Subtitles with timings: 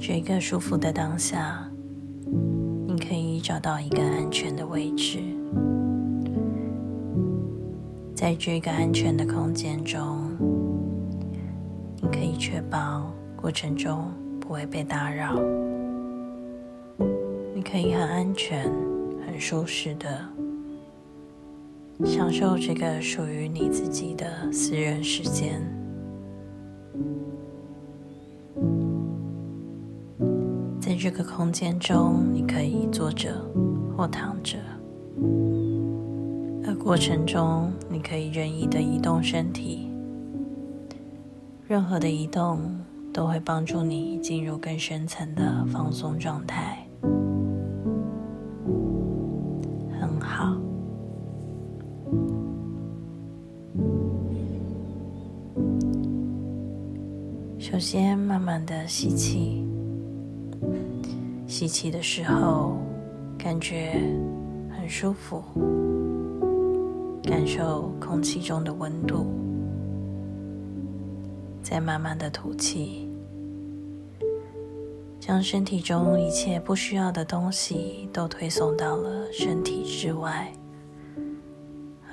[0.00, 1.68] 这个舒服的当下，
[2.86, 5.18] 你可以找到一个安全的位置，
[8.14, 10.30] 在这个安全的空间中，
[12.00, 15.34] 你可以确保过程中不会被打扰，
[17.54, 18.70] 你可以很安全、
[19.26, 20.24] 很舒适的
[22.06, 25.77] 享受这个属于你自己的私人时间。
[31.10, 33.34] 这个空间中，你可以坐着
[33.96, 34.58] 或躺着，
[36.66, 39.90] 而过程中你可以任意的移动身体，
[41.66, 42.60] 任何的移动
[43.10, 46.86] 都会帮助你进入更深层的放松状态。
[49.98, 50.54] 很好，
[57.58, 59.66] 首先慢慢的吸气。
[61.58, 62.76] 吸气的时候，
[63.36, 64.00] 感觉
[64.70, 65.42] 很舒服，
[67.20, 69.26] 感受空气中的温度。
[71.60, 73.10] 再慢慢的吐气，
[75.18, 80.52] 将身体中一切不需要的东西都推送到了身体之外。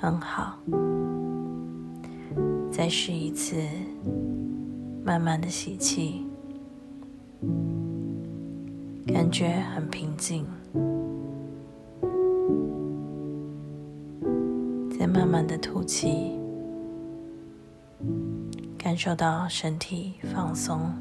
[0.00, 0.58] 很好，
[2.68, 3.54] 再试一次，
[5.04, 6.25] 慢慢的吸气。
[9.06, 10.44] 感觉很平静，
[14.98, 16.38] 再慢慢的吐气，
[18.76, 20.92] 感受到身体放松。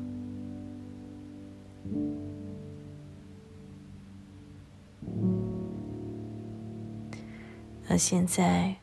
[7.89, 8.75] 而现在，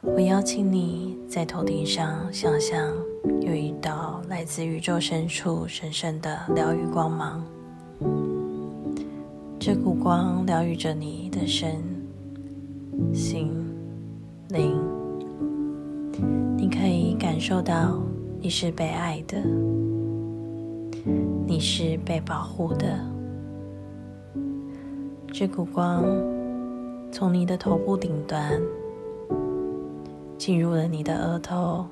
[0.00, 2.92] 我邀请你在头顶上想象
[3.40, 7.44] 有一道来自宇宙深处神圣的疗愈光芒。
[9.66, 11.82] 这股光疗愈着你的身
[13.14, 13.50] 心
[14.50, 14.78] 灵，
[16.54, 17.98] 你可以感受到
[18.42, 19.42] 你是被爱的，
[21.46, 23.00] 你是被保护的。
[25.32, 26.04] 这股光
[27.10, 28.60] 从你的头部顶端
[30.36, 31.86] 进入了你的额头，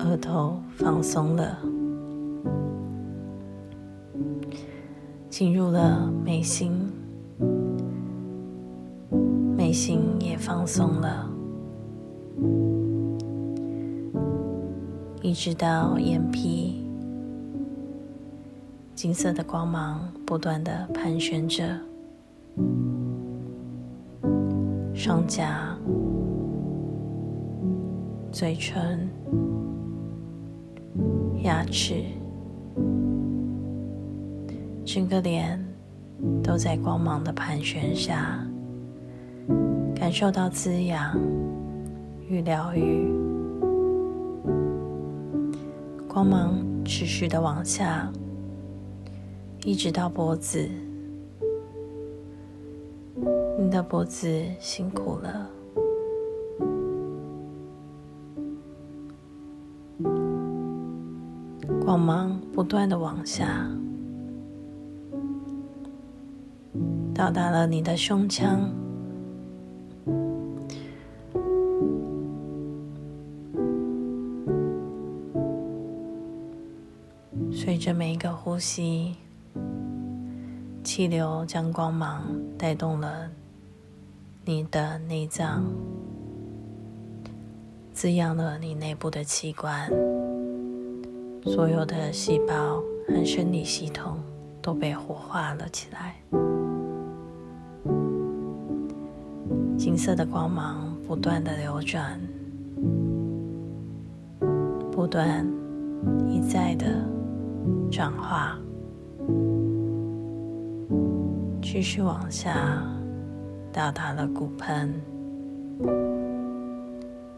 [0.00, 1.56] 额头放松了。
[5.30, 6.72] 进入了眉心，
[9.56, 11.30] 眉心也放松了，
[15.22, 16.82] 一直到眼皮，
[18.94, 21.78] 金色的光芒不断的盘旋着，
[24.94, 25.76] 双颊、
[28.32, 29.08] 嘴唇、
[31.42, 32.17] 牙齿。
[34.90, 35.62] 整个脸
[36.42, 38.42] 都在光芒的盘旋下，
[39.94, 41.14] 感受到滋养
[42.26, 43.12] 与疗愈。
[46.08, 48.10] 光芒持续的往下，
[49.62, 50.66] 一直到脖子。
[53.58, 55.50] 你的脖子辛苦了。
[61.84, 63.70] 光芒不断的往下。
[67.18, 68.70] 到达了你的胸腔，
[77.50, 79.16] 随着每一个呼吸，
[80.84, 82.22] 气流将光芒
[82.56, 83.28] 带动了
[84.44, 85.64] 你的内脏，
[87.92, 89.90] 滋养了你内部的器官，
[91.42, 94.20] 所有的细胞和生理系统
[94.62, 96.14] 都被活化了起来。
[99.78, 102.20] 金色的光芒不断的流转，
[104.90, 105.46] 不断
[106.28, 106.86] 一再的
[107.88, 108.58] 转化，
[111.62, 112.82] 继续往下，
[113.72, 114.92] 到达了骨盆，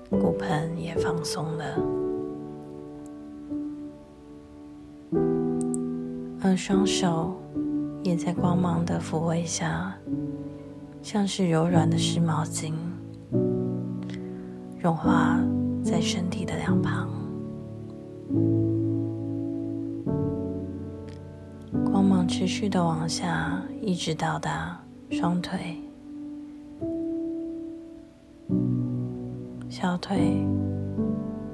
[0.08, 1.64] 骨盆也放松了，
[6.42, 7.38] 而双手
[8.02, 9.94] 也在光芒的抚慰下。
[11.02, 12.72] 像是柔软的湿毛巾，
[14.78, 15.40] 融化
[15.82, 17.08] 在身体的两旁。
[21.84, 24.80] 光芒持续的往下，一直到达
[25.10, 25.76] 双腿、
[29.68, 30.46] 小腿、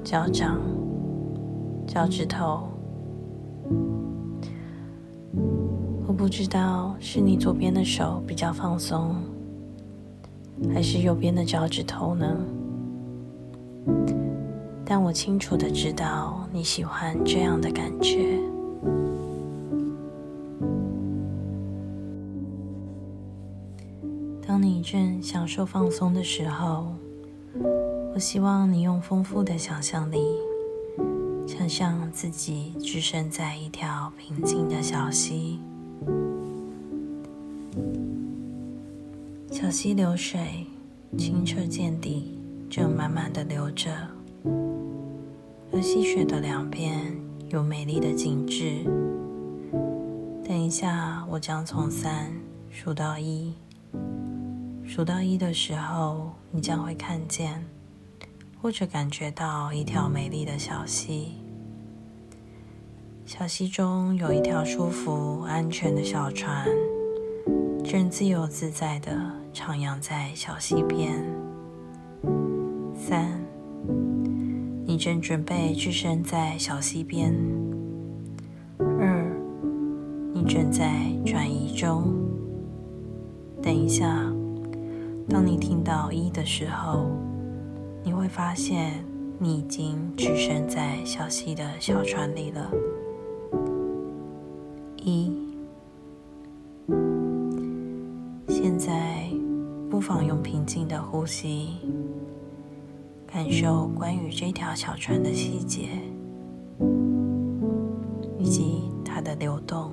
[0.04, 0.60] 脚掌、
[1.86, 2.68] 脚趾头，
[6.06, 9.14] 我不知道是你左边的手比较放松，
[10.72, 12.36] 还是右边的脚趾头呢？
[14.84, 18.38] 但我清楚的知道你喜欢这样的感觉。
[24.46, 26.86] 当你正享受放松的时候，
[28.14, 30.18] 我希望你用丰富的想象力，
[31.46, 35.58] 想象自己置身在一条平静的小溪。
[39.66, 40.64] 小溪流水
[41.18, 42.38] 清澈见底，
[42.70, 43.90] 正慢慢的流着。
[45.72, 47.12] 而溪水的两边
[47.48, 48.84] 有美丽的景致。
[50.44, 52.32] 等一下，我将从三
[52.70, 53.52] 数到一。
[54.84, 57.66] 数到一的时候，你将会看见，
[58.62, 61.32] 或者感觉到一条美丽的小溪。
[63.24, 66.68] 小溪中有一条舒服、安全的小船，
[67.88, 69.12] 正自由自在的
[69.54, 71.24] 徜徉在小溪边。
[72.96, 73.40] 三，
[74.84, 77.32] 你正准备置身在小溪边。
[78.80, 79.32] 二，
[80.34, 82.12] 你正在转移中。
[83.62, 84.20] 等一下。
[85.28, 87.06] 当你听到一的时候，
[88.02, 88.94] 你会发现
[89.38, 92.68] 你已经置身在小溪的小船里了。
[101.26, 101.70] 呼吸，
[103.26, 105.88] 感受关于这条小船的细节，
[108.38, 109.90] 以及它的流动。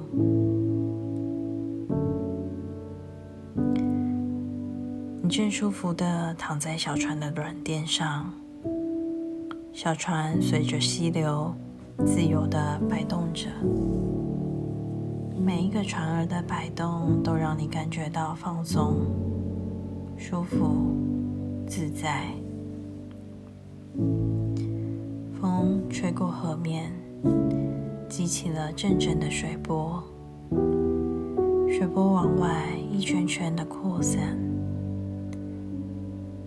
[5.24, 8.32] 你正舒服的躺在小船的软垫上，
[9.72, 11.52] 小船随着溪流
[12.06, 13.50] 自由的摆动着，
[15.44, 18.98] 每一个船儿的摆动都让你感觉到放松、
[20.16, 20.94] 舒服、
[21.76, 22.28] 自在。
[25.42, 26.92] 风吹过河面，
[28.08, 30.04] 激起了阵阵的水波，
[31.72, 34.38] 水波往外一圈圈的扩散。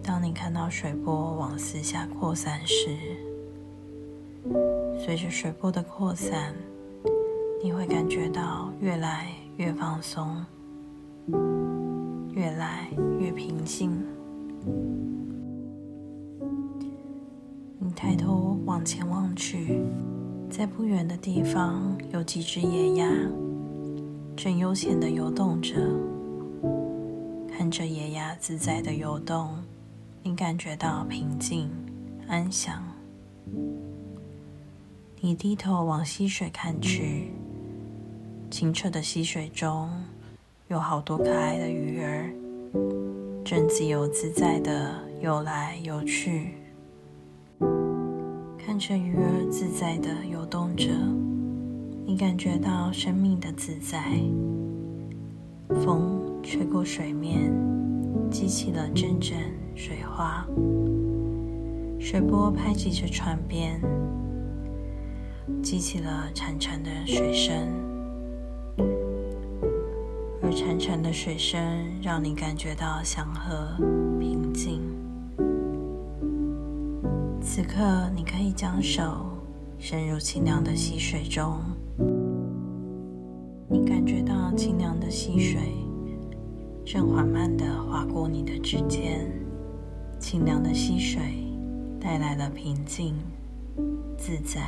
[0.00, 2.96] 当你看到水波往四下扩散时，
[4.96, 6.54] 随着水波的扩散，
[7.64, 10.36] 你会感觉到越来越放松，
[12.30, 12.86] 越来
[13.18, 13.90] 越平静。
[17.96, 19.80] 抬头往前望去，
[20.50, 23.10] 在不远的地方有几只野鸭，
[24.36, 25.74] 正悠闲的游动着。
[27.50, 29.48] 看着野鸭自在的游动。
[30.22, 31.70] 你感觉到平静、
[32.26, 32.82] 安详。
[35.20, 37.30] 你低头往溪水看去，
[38.50, 39.88] 清澈的溪水中
[40.68, 42.30] 有好多可爱的鱼儿，
[43.44, 46.54] 正自由自在的游来游去。
[48.76, 50.86] 看着鱼儿自在的游动着，
[52.04, 54.20] 你感觉到生命的自在。
[55.82, 57.50] 风吹过水面，
[58.30, 59.38] 激起了阵阵。
[59.74, 60.46] 水花，
[61.98, 63.80] 水波拍击着船边，
[65.62, 67.54] 激起了潺潺的水声，
[70.42, 71.58] 而潺潺的水声
[72.02, 73.74] 让你感觉到祥和
[74.20, 74.82] 平静。
[77.48, 79.24] 此刻，你可以将手
[79.78, 81.60] 伸入清凉的溪水中，
[83.68, 85.60] 你感觉到清凉的溪水
[86.84, 89.30] 正缓慢的划过你的指尖。
[90.18, 91.22] 清凉的溪水
[92.00, 93.14] 带来了平静、
[94.18, 94.60] 自在。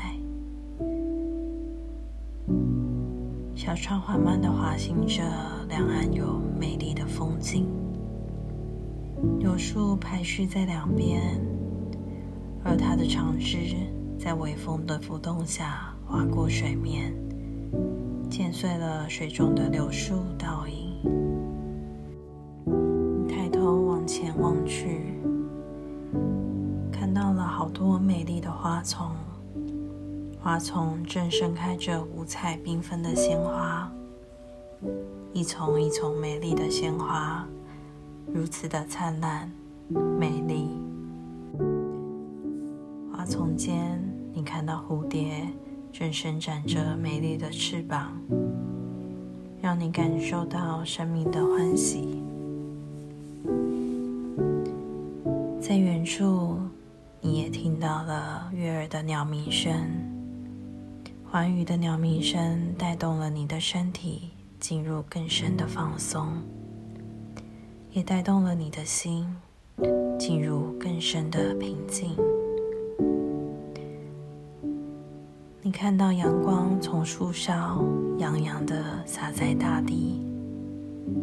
[3.57, 5.21] 小船缓慢的滑行着，
[5.69, 7.67] 两岸有美丽的风景。
[9.41, 11.41] 柳树排序在两边，
[12.69, 13.75] 而它的长枝
[14.19, 17.15] 在微风的浮动下划过水面，
[18.29, 21.01] 剪碎了水中的柳树倒影。
[23.27, 25.15] 抬头往前望去。
[26.93, 29.13] 看到了好多美丽的花丛，
[30.39, 33.91] 花丛正盛开着五彩缤纷的鲜花，
[35.33, 37.49] 一丛一丛美丽的鲜花，
[38.27, 39.51] 如此的灿烂
[40.19, 40.78] 美丽。
[43.29, 44.01] 花丛间，
[44.33, 45.47] 你看到蝴蝶
[45.93, 48.19] 正伸展着美丽的翅膀，
[49.61, 52.23] 让你感受到生命的欢喜。
[55.61, 56.57] 在远处。
[57.21, 59.75] 你也听到了悦耳的鸟鸣声，
[61.29, 64.31] 欢愉的鸟鸣声带动了你的身体
[64.61, 66.29] 进入更深的放松，
[67.91, 69.27] 也带动了你的心
[70.17, 72.17] 进入更深的平静。
[75.69, 77.85] 你看到阳光从树梢
[78.17, 80.25] 洋洋的洒在大地，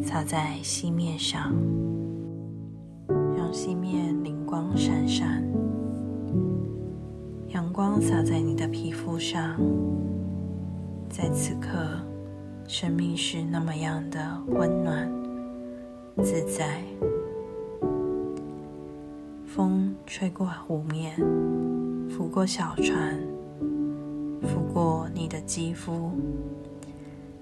[0.03, 1.51] 洒在溪面上，
[3.35, 5.43] 让溪面灵光闪闪。
[7.47, 9.59] 阳光洒在你的皮肤上，
[11.09, 11.79] 在此刻，
[12.67, 15.11] 生命是那么样的温暖、
[16.21, 16.83] 自在。
[19.43, 21.15] 风吹过湖面，
[22.07, 23.19] 拂过小船。
[24.45, 26.11] 拂过你的肌肤，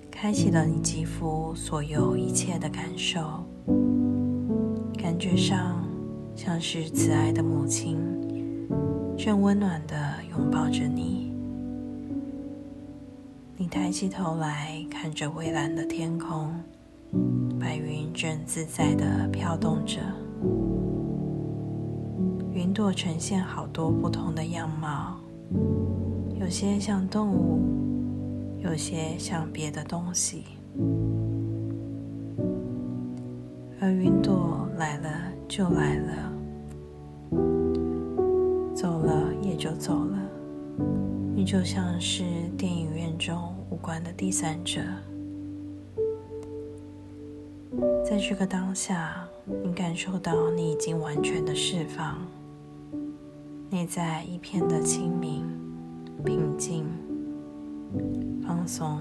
[0.09, 3.43] 开启了你肌肤所有一切的感受，
[4.97, 5.83] 感觉上
[6.35, 7.97] 像是慈爱的母亲，
[9.17, 9.95] 正温暖的
[10.31, 11.33] 拥抱着你。
[13.57, 16.53] 你抬起头来看着蔚蓝的天空，
[17.59, 19.99] 白云正自在的飘动着，
[22.51, 25.19] 云朵呈现好多不同的样貌。
[26.43, 27.61] 有些像动物，
[28.61, 30.43] 有些像别的东西，
[33.79, 35.09] 而云朵来了
[35.47, 36.33] 就来了，
[38.75, 40.19] 走了也就走了。
[41.33, 42.25] 你就像是
[42.57, 44.81] 电影院中无关的第三者，
[48.03, 49.25] 在这个当下，
[49.63, 52.17] 你感受到你已经完全的释放，
[53.69, 55.45] 内在一片的清明。
[56.23, 56.85] 平静，
[58.41, 58.99] 放松。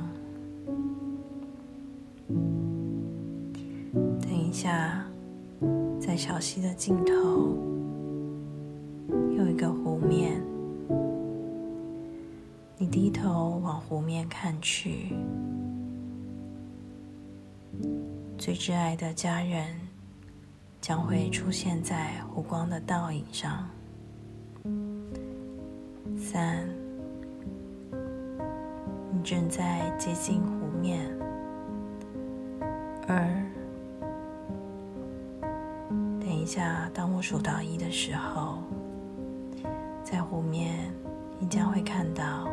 [4.21, 5.05] 等一下，
[6.01, 7.57] 在小溪的尽头
[9.37, 10.43] 有一个湖面，
[12.77, 15.15] 你低头往湖面看去，
[18.37, 19.77] 最挚爱的家人
[20.81, 23.69] 将会出现在湖光的倒影上。
[26.19, 26.82] 三。
[29.23, 31.01] 正在接近湖面。
[33.07, 33.45] 二，
[36.21, 38.59] 等一下，当我数到一的时候，
[40.03, 40.93] 在湖面，
[41.39, 42.49] 你将会看到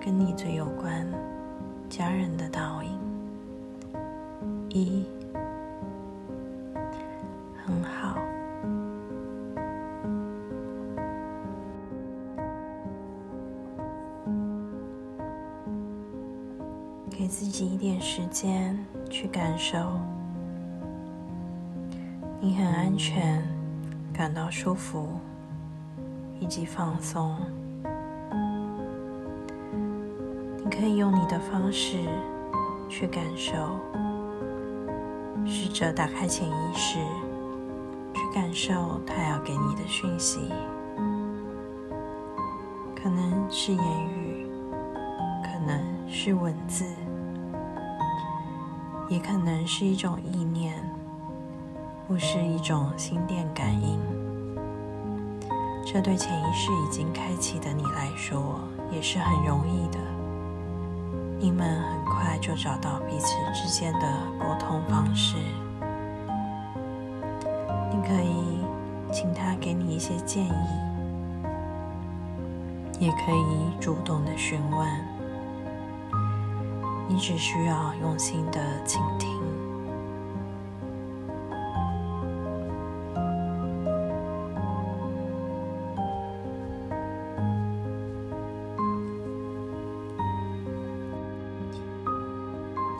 [0.00, 1.06] 跟你最有关
[1.88, 2.90] 家人的倒影。
[4.68, 5.06] 一，
[17.98, 18.78] 点时间
[19.10, 19.76] 去感受，
[22.40, 23.42] 你很安全，
[24.12, 25.08] 感到舒服
[26.38, 27.36] 以及放松。
[30.58, 31.98] 你可以用你的方式
[32.88, 33.80] 去感受，
[35.44, 37.00] 试着打开潜意识，
[38.14, 40.52] 去感受他要给你的讯息，
[42.94, 44.46] 可能是言语，
[45.42, 46.84] 可能是文字。
[49.08, 50.74] 也可能是一种意念，
[52.06, 53.98] 或是一种心电感应。
[55.86, 58.60] 这对潜意识已经开启的你来说，
[58.92, 59.98] 也是很容易的。
[61.40, 64.00] 你们很快就找到彼此之间的
[64.38, 65.36] 沟通方式。
[67.90, 68.60] 你可以
[69.10, 70.68] 请他给你一些建议，
[73.00, 75.17] 也可以主动的询问。
[77.18, 79.28] 只需要用心的倾听。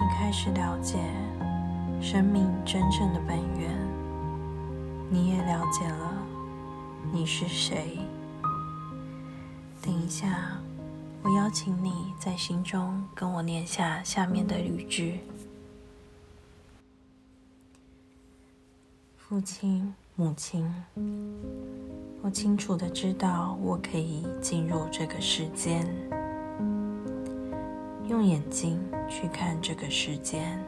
[0.00, 0.98] 你开始了解
[2.00, 3.70] 生命真正的本源，
[5.08, 6.12] 你也了解了
[7.12, 7.98] 你是谁。
[9.80, 10.57] 等一下。
[11.28, 15.20] 我邀请你在心中跟我念下下面的语句：
[19.14, 20.66] 父亲、母亲，
[22.22, 25.86] 我清楚的知道我可以进入这个世间，
[28.08, 30.58] 用眼睛去看这个世间，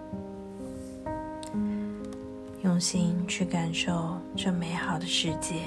[2.63, 5.63] 用心去感受这美好的世界，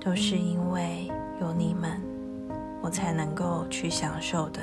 [0.00, 1.12] 都是因为
[1.42, 1.99] 有你们。
[2.90, 4.60] 才能够去享受的，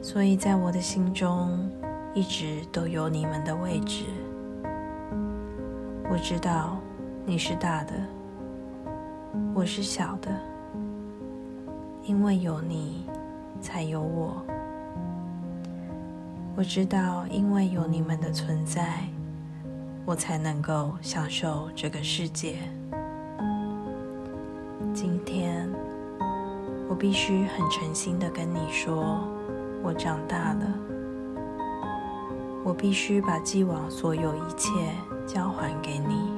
[0.00, 1.70] 所以在我的心中
[2.14, 4.04] 一直都有你们的位置。
[6.10, 6.78] 我知道
[7.24, 7.92] 你是大的，
[9.54, 10.30] 我是小的，
[12.02, 13.04] 因为有你，
[13.60, 14.42] 才有我。
[16.56, 19.04] 我知道，因为有你们的存在，
[20.04, 22.56] 我才能够享受这个世界。
[27.00, 29.26] 必须很诚心的跟你说，
[29.82, 30.66] 我长大了。
[32.62, 34.68] 我必须把既往所有一切
[35.26, 36.30] 交还给你。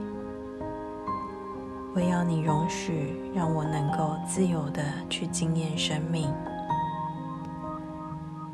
[1.93, 6.33] 我要你容许，让我能够自由的去经验生命。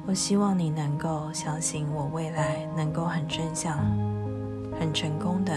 [0.07, 3.77] 我希望你能够相信我，未来能够很正向、
[4.81, 5.53] 很成功的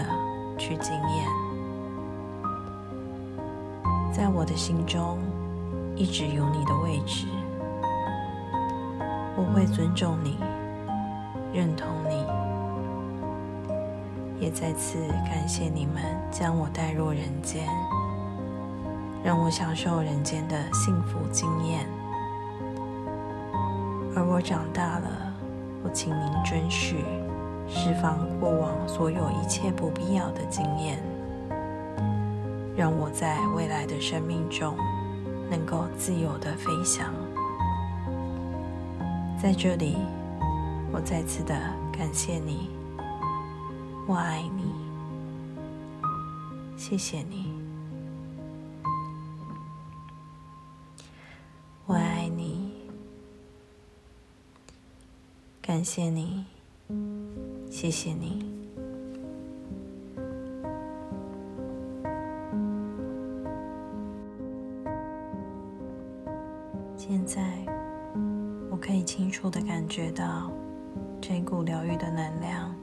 [0.58, 1.26] 去经验。
[4.12, 5.18] 在我的心中，
[5.94, 7.26] 一直有你的位置。
[9.36, 10.38] 我会尊重你，
[11.52, 12.24] 认同你。
[14.38, 17.66] 也再次感谢你们将我带入人间，
[19.22, 21.86] 让我享受人间的幸福经验。
[24.14, 25.08] 而我长大了，
[25.84, 27.04] 我请您准许
[27.68, 31.02] 释放过往所有一切不必要的经验，
[32.76, 34.76] 让我在未来的生命中
[35.52, 37.12] 能够自由的飞翔。
[39.38, 39.98] 在这里，
[40.90, 41.54] 我再次的
[41.92, 42.70] 感谢你。
[44.06, 44.72] 我爱你，
[46.78, 47.52] 谢谢你。
[51.84, 52.72] 我爱你，
[55.60, 56.46] 感谢你，
[57.70, 58.51] 谢谢你。
[71.92, 72.74] 股疗愈的能量。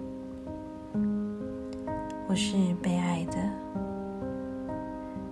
[2.28, 3.38] 我是被爱的，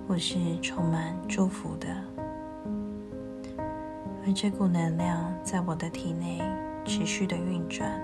[0.08, 1.88] 我是充满祝福的，
[4.26, 6.42] 而这股能量在我的体内
[6.86, 8.02] 持续的运转、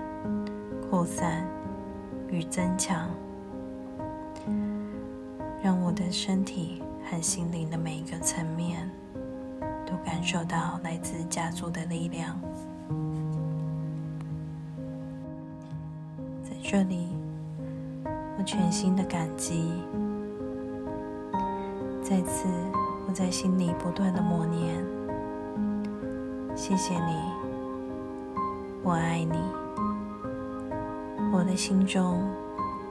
[0.88, 1.44] 扩散
[2.30, 3.10] 与增强，
[5.62, 8.88] 让我的身体和心灵的每一个层面
[9.84, 12.40] 都感受到来自家族的力量，
[16.74, 17.06] 这里。
[18.36, 19.70] 我全新的感激，
[22.02, 22.48] 再次
[23.06, 24.84] 我在心里不断的默念：
[26.56, 27.14] 谢谢你，
[28.82, 29.38] 我爱你，
[31.32, 32.20] 我的心中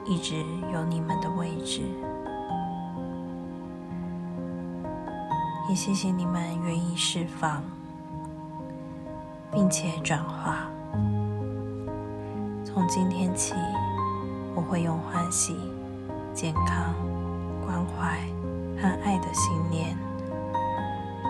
[0.06, 0.42] 一直
[0.72, 1.82] 有你们的位置，
[5.68, 7.62] 也谢谢你们愿意释放，
[9.52, 10.70] 并且转化。
[12.74, 13.54] 从今天起。
[14.52, 15.56] 我会用欢喜、
[16.32, 16.92] 健康、
[17.64, 18.18] 关怀
[18.76, 19.96] 和爱的信念，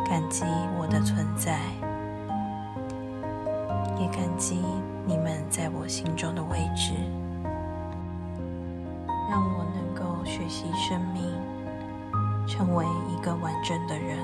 [0.06, 0.44] 感激
[0.78, 1.58] 我的存在，
[4.00, 4.62] 也感激
[5.06, 6.94] 你们在我心中的位置，
[9.30, 11.24] 让我能够学习生命，
[12.46, 14.18] 成为一个完整的人。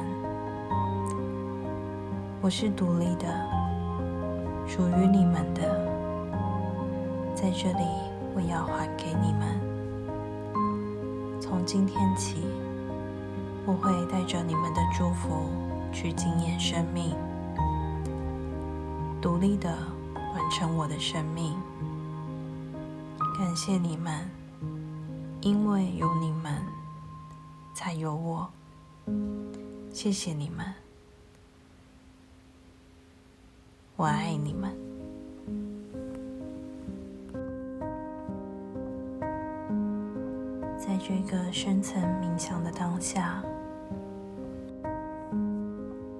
[2.40, 3.28] 我是独立的，
[4.66, 5.79] 属于你们的，
[7.40, 7.84] 在这里。
[8.32, 9.58] 我要还给你们。
[11.40, 12.44] 从今天起，
[13.66, 15.50] 我会带着你们的祝福
[15.92, 17.16] 去经验生命，
[19.20, 19.68] 独立的
[20.14, 21.56] 完成我的生命。
[23.36, 24.30] 感谢你们，
[25.40, 26.62] 因为有你们，
[27.74, 28.48] 才有我。
[29.92, 30.72] 谢谢你们，
[33.96, 34.89] 我爱你们。
[41.10, 43.42] 这个深层冥想的当下，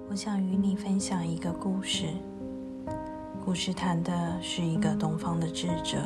[0.09, 2.07] 我想与你分享一个故事。
[3.45, 5.97] 故事谈的是一个东方的智者，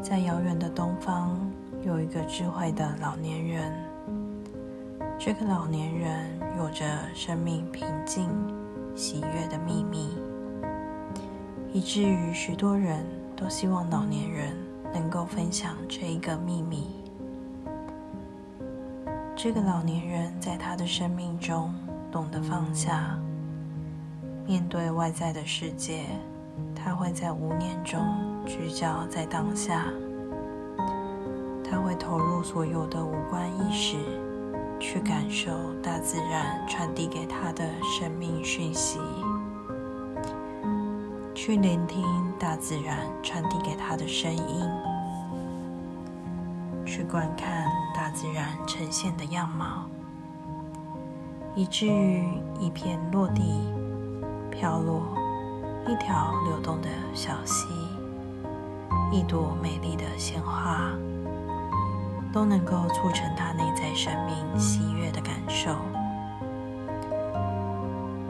[0.00, 1.38] 在遥远的东方
[1.82, 3.70] 有一个智慧的老年人。
[5.18, 8.30] 这个老年人有着生命平静、
[8.96, 10.16] 喜悦的秘密，
[11.70, 13.04] 以至于许多人
[13.36, 14.56] 都希望老年人。
[14.92, 16.99] 能够分享这一个秘密。
[19.42, 21.72] 这个老年人在他的生命中
[22.12, 23.18] 懂得放下，
[24.46, 26.04] 面对外在的世界，
[26.74, 27.98] 他会在无念中
[28.44, 29.86] 聚焦在当下。
[31.64, 33.96] 他会投入所有的五官意识，
[34.78, 35.50] 去感受
[35.82, 39.00] 大自然传递给他的生命讯息，
[41.34, 42.04] 去聆听
[42.38, 44.68] 大自然传递给他的声音。
[46.84, 47.59] 去观看
[48.10, 49.86] 自然呈现的样貌，
[51.54, 52.24] 以至于
[52.58, 53.42] 一片落地，
[54.50, 55.02] 飘落，
[55.86, 57.68] 一条流动的小溪，
[59.12, 60.92] 一朵美丽的鲜花，
[62.32, 65.74] 都能够促成他内在生命喜悦的感受。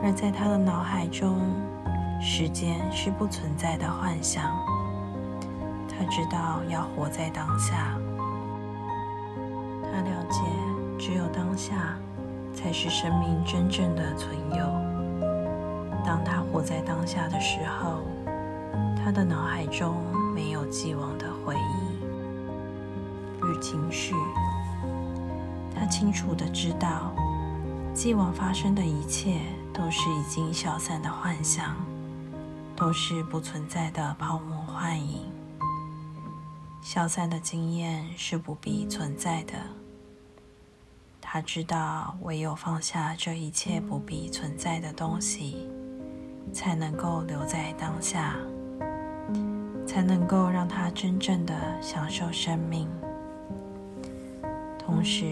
[0.03, 1.39] 而在他的脑海中，
[2.21, 4.45] 时间是不存在的幻想。
[5.89, 7.95] 他知道要活在当下，
[11.61, 11.95] 下
[12.55, 14.65] 才是生命真正的存有。
[16.03, 18.01] 当他活在当下的时候，
[18.97, 19.95] 他的脑海中
[20.35, 24.15] 没有既往的回忆与情绪。
[25.75, 27.13] 他清楚的知道，
[27.93, 29.41] 既往发生的一切
[29.75, 31.77] 都是已经消散的幻想，
[32.75, 35.31] 都是不存在的泡沫幻影。
[36.81, 39.53] 消散的经验是不必存在的。
[41.33, 45.71] 他知道，唯有放下这一切不必存在的东西，
[46.53, 48.35] 才能够留在当下，
[49.87, 52.89] 才能够让他真正的享受生命。
[54.77, 55.25] 同时，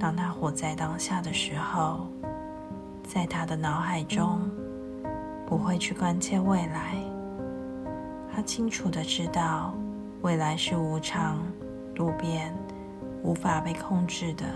[0.00, 2.06] 当他活在当下的时候，
[3.06, 4.40] 在他的脑海中
[5.46, 6.94] 不会去关切未来。
[8.34, 9.74] 他清楚的知道。
[10.22, 11.38] 未来是无常、
[11.94, 12.52] 多变、
[13.22, 14.46] 无法被控制的。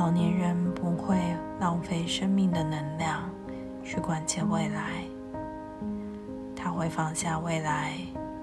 [0.00, 1.14] 老年人不会
[1.60, 3.30] 浪费生命的能量
[3.84, 5.04] 去关切未来，
[6.56, 7.92] 他会放下未来，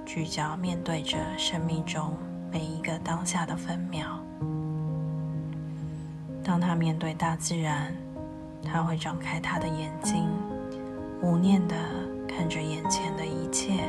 [0.05, 2.15] 聚焦面对着生命中
[2.51, 4.23] 每一个当下的分秒。
[6.43, 7.91] 当他面对大自然，
[8.63, 10.27] 他会张开他的眼睛，
[11.23, 11.75] 无念的
[12.27, 13.83] 看着眼前的一切。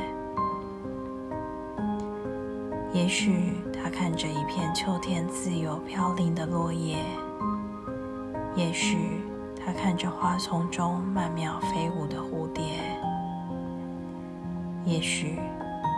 [2.91, 6.97] 也许他看着一片秋天自由飘零的落叶，
[8.59, 9.21] 也许
[9.55, 12.61] 他看着花丛中曼妙飞舞的蝴蝶，
[14.83, 15.39] 也许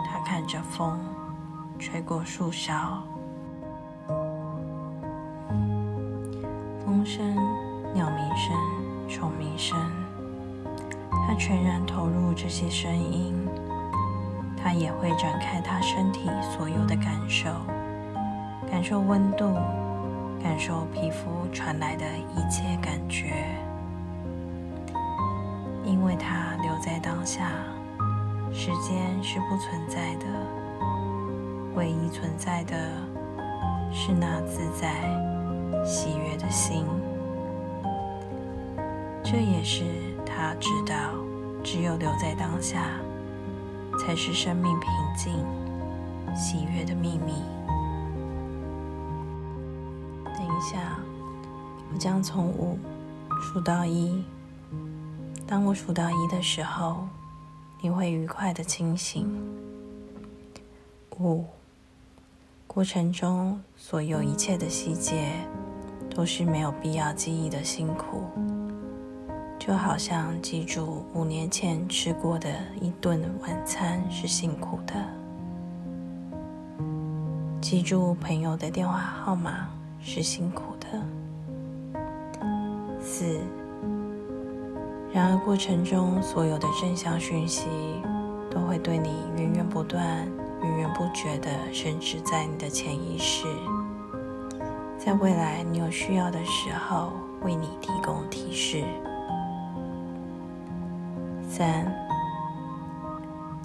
[0.06, 1.00] 他看着风
[1.76, 3.02] 吹过树梢，
[6.86, 7.34] 风声、
[7.92, 8.56] 鸟鸣声、
[9.08, 9.76] 虫鸣声，
[11.26, 13.34] 他全然投入这些声音。
[14.56, 17.50] 他也会展开他身体所有的感受，
[18.70, 19.52] 感受温度，
[20.42, 23.32] 感受皮肤传来的一切感觉，
[25.84, 27.52] 因为他留在当下，
[28.52, 30.26] 时间是不存在的，
[31.74, 32.74] 唯一存在的
[33.92, 34.92] 是那自在、
[35.84, 36.84] 喜悦的心。
[39.22, 39.84] 这也是
[40.26, 40.96] 他知道，
[41.62, 42.84] 只有留在当下。
[43.98, 45.34] 才是生命平静、
[46.34, 47.34] 喜悦的秘密。
[51.92, 52.78] 我将从五
[53.42, 54.24] 数到一。
[55.46, 57.06] 当我数到一的时候，
[57.82, 59.28] 你会愉快的清醒。
[61.18, 61.44] 五，
[62.66, 65.32] 过程中所有一切的细节，
[66.14, 68.24] 都是没有必要记忆的辛苦。
[69.58, 72.48] 就好像记住五年前吃过的
[72.80, 74.94] 一顿晚餐是辛苦的，
[77.60, 79.68] 记住朋友的电话号码
[80.00, 80.81] 是辛苦的。
[83.02, 83.40] 四，
[85.12, 87.66] 然而过程中所有的正向讯息
[88.48, 90.24] 都会对你源源不断、
[90.62, 93.44] 源源不绝的深植在你的潜意识，
[94.96, 97.12] 在未来你有需要的时候
[97.42, 98.84] 为你提供提示。
[101.48, 101.92] 三，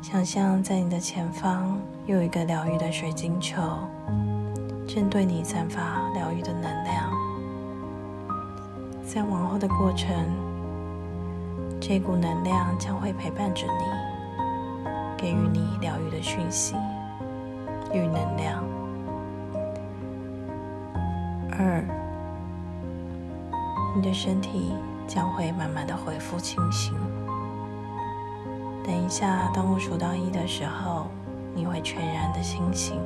[0.02, 3.62] 想象在你的前方有一个疗愈的水晶球，
[4.88, 7.07] 正对你散发疗愈的能量。
[9.18, 10.16] 在往后的过程，
[11.82, 16.76] 这股能量将会陪伴着你，给予你疗愈的讯息
[17.92, 18.64] 与能量。
[21.50, 21.84] 二，
[23.96, 24.76] 你的身体
[25.08, 26.94] 将会慢慢的恢复清醒。
[28.84, 31.08] 等一下，当我数到一的时候，
[31.56, 33.02] 你会全然的清醒。